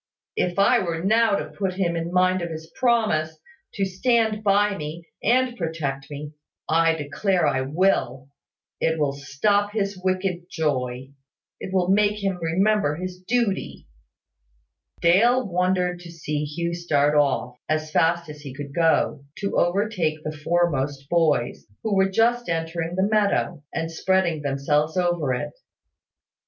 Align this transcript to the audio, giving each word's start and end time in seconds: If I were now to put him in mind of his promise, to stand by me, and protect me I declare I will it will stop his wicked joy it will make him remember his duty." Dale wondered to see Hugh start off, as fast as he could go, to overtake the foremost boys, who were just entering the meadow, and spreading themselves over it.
If 0.35 0.57
I 0.57 0.79
were 0.79 1.03
now 1.03 1.35
to 1.35 1.49
put 1.51 1.75
him 1.75 1.95
in 1.95 2.11
mind 2.11 2.41
of 2.41 2.49
his 2.49 2.71
promise, 2.75 3.37
to 3.75 3.85
stand 3.85 4.43
by 4.43 4.75
me, 4.75 5.07
and 5.21 5.55
protect 5.55 6.09
me 6.09 6.33
I 6.67 6.95
declare 6.95 7.45
I 7.45 7.61
will 7.61 8.27
it 8.79 8.97
will 8.97 9.13
stop 9.13 9.73
his 9.73 10.01
wicked 10.03 10.47
joy 10.49 11.11
it 11.59 11.71
will 11.71 11.89
make 11.89 12.23
him 12.23 12.39
remember 12.41 12.95
his 12.95 13.19
duty." 13.19 13.85
Dale 15.01 15.47
wondered 15.47 15.99
to 15.99 16.09
see 16.09 16.45
Hugh 16.45 16.73
start 16.73 17.13
off, 17.13 17.57
as 17.69 17.91
fast 17.91 18.27
as 18.27 18.41
he 18.41 18.55
could 18.55 18.73
go, 18.73 19.23
to 19.37 19.55
overtake 19.55 20.23
the 20.23 20.35
foremost 20.35 21.07
boys, 21.11 21.67
who 21.83 21.95
were 21.95 22.09
just 22.09 22.49
entering 22.49 22.95
the 22.95 23.07
meadow, 23.07 23.63
and 23.71 23.91
spreading 23.91 24.41
themselves 24.41 24.97
over 24.97 25.35
it. 25.35 25.51